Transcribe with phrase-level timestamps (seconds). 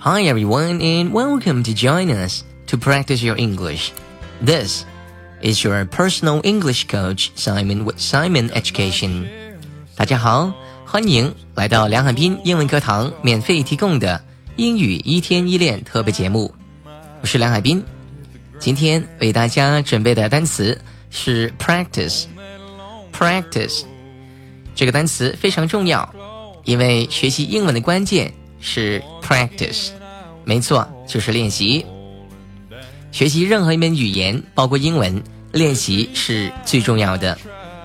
[0.00, 3.90] Hi everyone and welcome to join us to practice your English.
[4.40, 4.84] This
[5.42, 9.26] is your personal English coach Simon with Simon Education.
[9.96, 10.52] 大家好，
[10.86, 14.22] 欢迎来到梁海滨英文课堂免费提供的
[14.54, 16.54] 英语一天一练特别节目。
[17.20, 17.82] 我是梁海滨，
[18.60, 20.80] 今天为大家准备的单词
[21.10, 22.26] 是 practice。
[23.12, 23.82] practice
[24.76, 26.08] 这个单词非常重要，
[26.62, 28.32] 因为学习英文的关键。
[28.60, 29.90] 是 practice。
[30.44, 31.86] 没错，就是练习。
[33.12, 35.22] 学习任何一门语言，包括英文，
[35.52, 37.38] 练习是最重要的。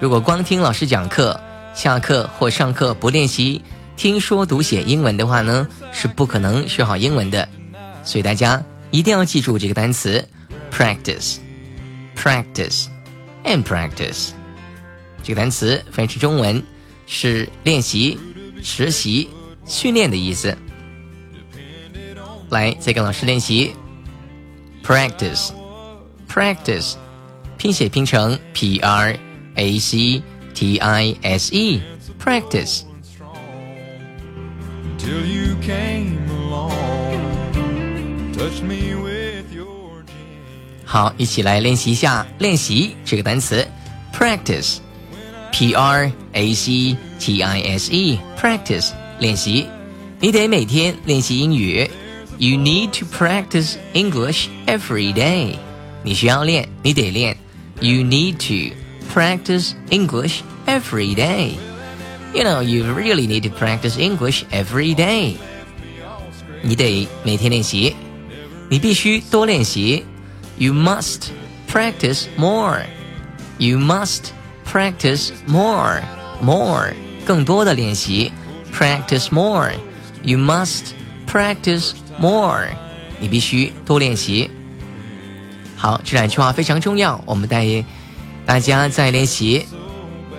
[0.00, 1.40] 如果光听老师讲课，
[1.74, 3.62] 下课或上课不练习
[3.96, 7.48] 听说读写英文的话呢，是不可能学好英文的。
[8.04, 10.28] 所以大家一定要记住这个单词
[10.72, 14.30] ：practice，practice，and practice。
[15.22, 16.62] 这个单词翻译成中文
[17.06, 18.18] 是练习、
[18.62, 19.30] 实习、
[19.66, 20.56] 训练的意思。
[22.50, 23.74] 来，再跟老师练习
[24.84, 26.94] ，practice，practice，
[27.56, 29.18] 拼写拼成 p r
[29.56, 30.22] a c
[30.54, 32.82] t i s e，practice。
[40.84, 43.66] 好，一起来练习一下练习这个单词
[44.12, 49.67] ，practice，p r a c t i s e，practice，练习。
[50.19, 51.89] 你得每天练习英语。
[52.37, 55.55] You need to practice English every day.
[56.03, 57.37] 你需要练，你得练。
[57.81, 58.75] You need to
[59.13, 61.53] practice English every day.
[62.33, 65.35] You know, you really need to practice English every day.
[66.61, 67.95] 你得每天练习，
[68.69, 70.05] 你必须多练习。
[70.57, 71.29] You must
[71.71, 72.83] practice more.
[73.57, 74.31] You must
[74.71, 76.01] practice more,
[76.41, 76.93] more
[77.25, 78.31] 更多的练习。
[78.73, 79.73] Practice more.
[80.23, 80.93] You must
[81.27, 82.67] practice more，
[83.19, 84.49] 你必须多练习。
[85.75, 87.65] 好，这两句话非常重要，我们带
[88.45, 89.65] 大家再练习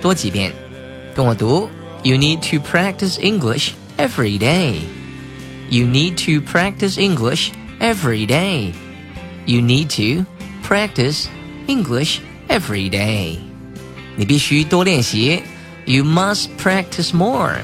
[0.00, 0.52] 多几遍，
[1.14, 1.68] 跟我读。
[2.02, 4.80] You need to practice English every day.
[5.68, 8.72] You need to practice English every day.
[9.44, 10.24] You need to
[10.66, 11.26] practice
[11.66, 12.18] English
[12.48, 13.38] every day.
[14.16, 15.42] 你必须多练习。
[15.84, 17.56] You must practice more.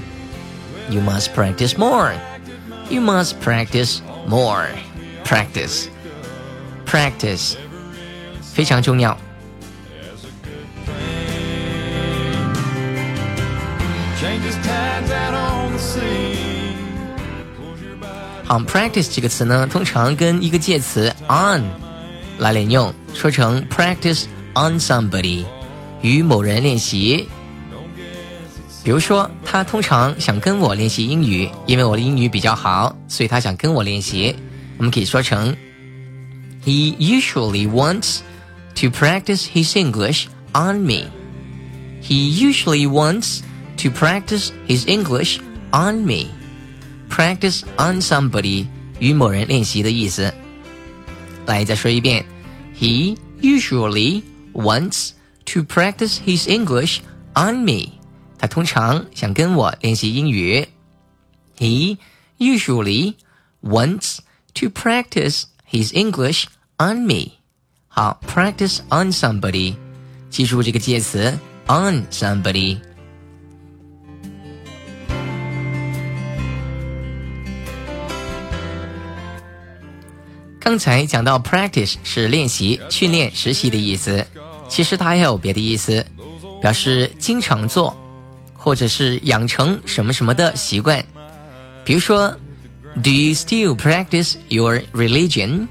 [0.90, 2.14] You must practice more.
[2.90, 4.68] You must practice more.
[5.26, 5.88] Practice.
[6.86, 7.56] Practice.
[8.54, 9.18] 非常重要。
[18.46, 21.66] 好，practice 这个词呢，通常跟一个介词 on
[22.38, 24.24] 来连用，说成 practice
[24.56, 25.44] on somebody，
[26.02, 27.28] 与某人练习。
[28.85, 34.35] 比如说，他通常想跟我练习英语，因为我的英语比较好，所以他想跟我练习。
[34.77, 35.55] 我们可以说成：
[36.65, 38.19] He usually wants
[38.75, 41.11] to practice his English on me.
[42.03, 43.41] He usually wants
[43.77, 45.39] to practice his English
[45.71, 46.27] on me.
[47.09, 48.67] Practice on somebody
[48.99, 50.35] 与某人练习的意思。
[51.47, 52.25] 来，再说一遍：
[52.77, 54.23] He usually
[54.53, 55.11] wants
[55.47, 56.99] to practice his English
[57.35, 57.96] on me.
[58.38, 60.68] 他通常想跟我练习英语。
[61.58, 61.98] He
[62.38, 63.16] usually
[63.62, 64.20] wants
[64.54, 66.46] to practice his English
[66.78, 67.32] on me。
[67.88, 69.76] 好，practice on somebody，
[70.30, 72.78] 记住这个介词 on somebody。
[80.60, 84.28] 刚才讲到 practice 是练习、训练、实习的意思，
[84.68, 86.06] 其实它还有别的意思，
[86.62, 87.96] 表示经常做。
[88.67, 91.05] 或者是养成什么什么的习惯，
[91.85, 92.31] 比如说，
[93.03, 95.67] Do you still practice your religion?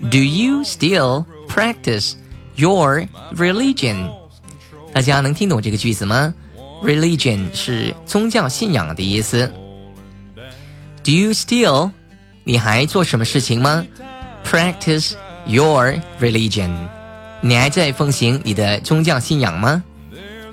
[0.00, 2.12] Do you still practice
[2.54, 4.10] your religion?
[4.92, 6.34] 大家能听懂这个句子吗？
[6.82, 9.50] Religion 是宗教信仰的意思。
[11.02, 11.90] Do you still？
[12.44, 13.84] 你还做什么事情吗？
[14.44, 15.14] Practice
[15.46, 16.70] your religion？
[17.40, 19.82] 你还在奉行你的宗教信仰吗？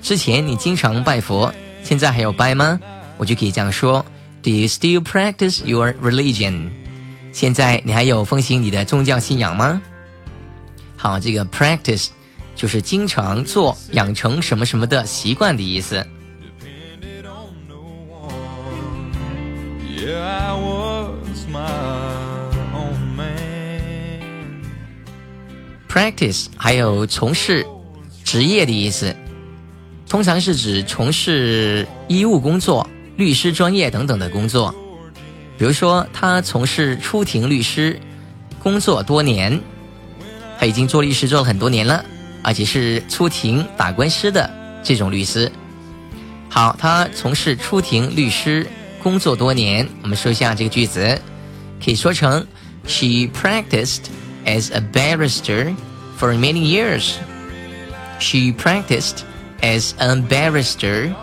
[0.01, 1.53] 之前你经常拜佛，
[1.83, 2.79] 现在还有拜吗？
[3.17, 4.03] 我就可以这样说
[4.41, 6.69] ：Do you still practice your religion？
[7.31, 9.81] 现在你还有奉行你的宗教信仰吗？
[10.97, 12.07] 好，这个 practice
[12.55, 16.05] 就是经常做、养成什么什么的习惯的意思。
[25.87, 27.65] Practice 还有从事
[28.23, 29.15] 职业的意思。
[30.11, 32.85] 通常是指从事医务工作、
[33.15, 34.75] 律师专业等等的工作。
[35.57, 37.97] 比如说，他从事出庭律师
[38.59, 39.57] 工作多年，
[40.59, 42.03] 他已经做律师做了很多年了，
[42.43, 44.51] 而且是出庭打官司的
[44.83, 45.49] 这种律师。
[46.49, 48.67] 好，他从事出庭律师
[49.01, 51.21] 工作多年，我们说一下这个句子，
[51.81, 52.45] 可以说成
[52.85, 54.07] She practiced
[54.45, 55.73] as a barrister
[56.19, 57.13] for many years.
[58.19, 59.19] She practiced
[59.60, 61.14] as a barrister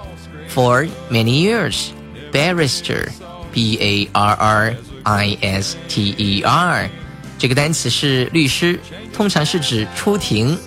[0.49, 1.91] for many years.
[2.31, 3.09] Barrister.
[3.53, 6.89] B A R R I S T E R，
[7.37, 8.79] 这个单词是律师，
[9.13, 10.57] 通常是指出庭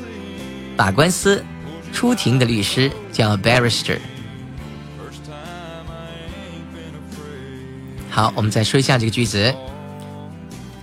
[0.77, 1.45] 打官司、
[1.93, 3.99] 出庭的律师叫 barrister。
[8.09, 9.53] 好，我们再说一下这个句子。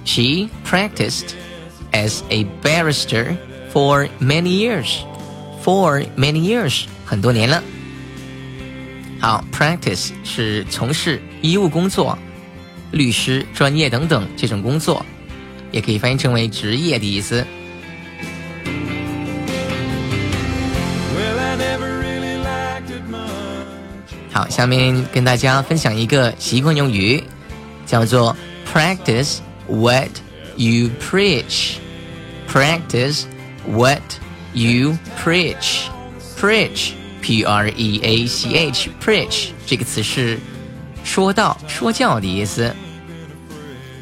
[0.03, 1.29] She practiced
[1.93, 3.37] as a barrister
[3.71, 5.05] for many years.
[5.68, 7.62] For many years，很多年了。
[9.20, 12.18] 好，practice 是从事医务工作、
[12.90, 15.04] 律师、专业等等这种工作，
[15.70, 17.46] 也可以翻译成为职业的意思。
[24.32, 27.22] 好，下面跟大家分享一个习惯用语，
[27.84, 28.34] 叫做
[28.72, 30.08] practice what
[30.56, 31.74] you preach。
[32.50, 33.24] practice
[33.70, 34.00] what
[34.58, 35.88] you preach。
[36.36, 40.38] preach P R E A C H preach 这个词是
[41.02, 42.72] 说道、说教的意思，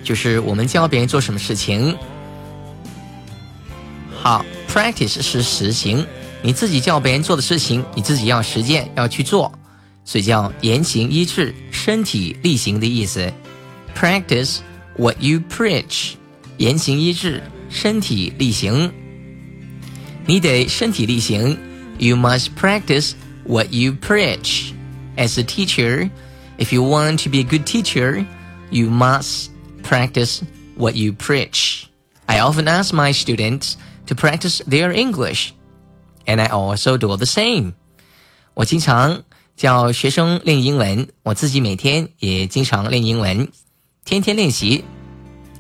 [0.05, 1.97] 就是我们教别人做什么事情。
[4.23, 6.07] 好，practice 是实行，
[6.43, 9.51] 你自己教别人做的事情，你自己要实践，要去做，
[10.05, 13.33] 所以叫言行一致、身体力行的意思。
[13.99, 14.59] Practice
[14.97, 16.15] what you preach，
[16.59, 18.93] 言行一致，身体力行，
[20.26, 21.58] 你得身体力行。
[21.98, 23.12] You must practice
[23.46, 24.72] what you preach.
[25.18, 26.10] As a teacher,
[26.58, 28.26] if you want to be a good teacher,
[28.72, 29.50] you must
[29.84, 30.42] practice
[30.76, 31.84] what you preach.
[32.26, 33.74] I often ask my students
[34.08, 35.52] to practice their English,
[36.26, 37.74] and I also do the same.
[38.54, 39.24] 我经常
[39.56, 43.48] 教学生练英文，我自己每天也经常练英文，
[44.06, 44.84] 天天练习，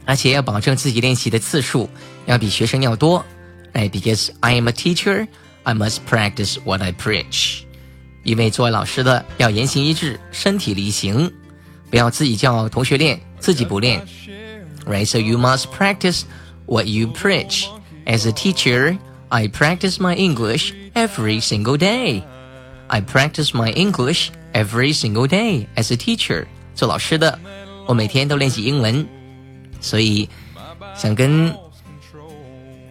[0.06, 1.90] 而且要保证自己练习的次数
[2.26, 3.24] 要比学生要多。
[3.76, 5.28] 哎，because I am a teacher.
[5.64, 7.62] I must practice what I preach，
[8.24, 11.32] 因为作为老师的要言行一致，身体力行，
[11.90, 14.02] 不要自己叫同学练，自己不练。
[14.88, 16.24] Right, so you must practice
[16.66, 17.66] what you preach.
[18.08, 18.98] As a teacher,
[19.30, 22.24] I practice my English every single day.
[22.88, 25.68] I practice my English every single day.
[25.76, 27.40] As a teacher，做老师的，
[27.86, 29.08] 我每天都练习英文，
[29.80, 30.28] 所以
[30.96, 31.56] 想跟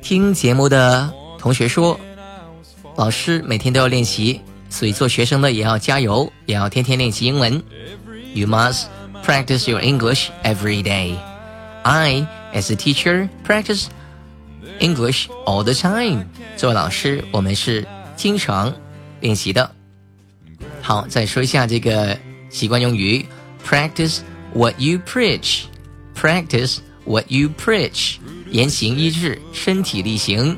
[0.06, 2.00] 听节目的同学说。
[2.96, 7.62] 老师每天都要练习，所以做学生的也要加油，也要天天练习英文。
[8.36, 8.84] You must
[9.26, 11.16] practice your English every day.
[11.82, 13.88] I, as a teacher, practice
[14.80, 16.28] English all the time.
[16.56, 18.72] 作为老师，我们是经常
[19.22, 19.72] 练习的。
[20.84, 22.16] 好，再说一下这个
[22.52, 23.26] 习惯用语
[23.68, 24.20] ：practice
[24.54, 25.64] what you preach.
[26.16, 28.18] Practice what you preach.
[28.55, 30.57] 言行一致，身体力行。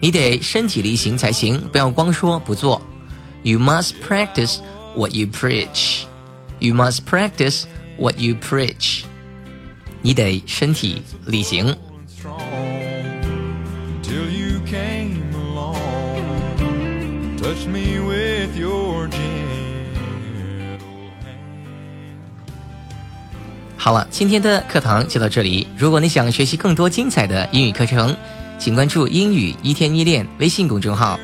[0.00, 2.80] 你得身体力行才行，不要光说不做。
[3.42, 4.58] You must practice
[4.94, 6.04] what you preach.
[6.58, 7.64] You must practice
[7.98, 9.04] what you preach.
[10.02, 11.74] 你得身体力行。
[23.88, 25.66] 好了，今天的课堂就到这里。
[25.76, 28.16] 如果你想学习更多精彩的英语课程，
[28.58, 31.18] 请关注“英语一天一练”微信公众号，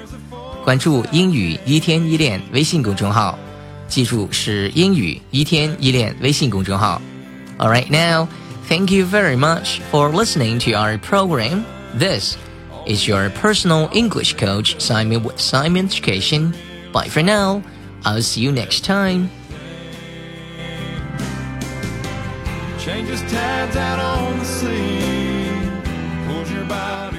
[0.64, 3.38] 关注“英语一天一练”微信公众号，
[3.88, 7.00] 记住是“英语一天一练”微信公众号。
[7.58, 8.26] All right, now,
[8.68, 11.62] thank you very much for listening to our program.
[11.98, 12.36] This
[12.86, 16.52] is your personal English coach, Simon with Simon Education.
[16.92, 17.62] Bye for now.
[18.02, 19.28] I'll see you next time.
[22.85, 25.49] Changes tides out on the sea,
[26.27, 27.14] pulls your body.